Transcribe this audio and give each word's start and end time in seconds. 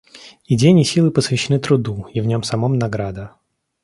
И 0.47 0.55
день 0.55 0.79
и 0.79 0.83
силы 0.83 1.11
посвящены 1.11 1.59
труду, 1.59 2.07
и 2.11 2.21
в 2.21 2.25
нем 2.25 2.41
самом 2.41 2.75
награда. 2.79 3.35